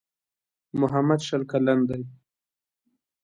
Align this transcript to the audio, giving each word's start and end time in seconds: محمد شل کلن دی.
محمد 0.79 1.19
شل 1.27 1.41
کلن 1.51 1.79
دی. 1.89 2.01